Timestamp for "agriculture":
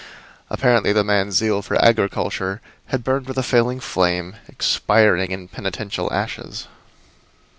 1.75-2.59